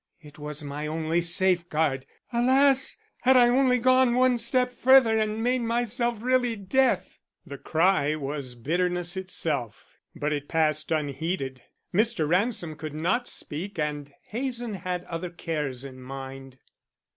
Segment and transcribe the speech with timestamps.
[0.19, 2.07] It was my only safeguard.
[2.33, 2.97] Alas!
[3.19, 8.55] had I only gone one step further and made myself really deaf!" The cry was
[8.55, 11.61] bitterness itself, but it passed unheeded.
[11.93, 12.27] Mr.
[12.27, 16.57] Ransom could not speak and Hazen had other cares in mind.